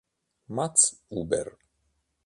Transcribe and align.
Max 0.49 0.97
Huber 1.13 1.53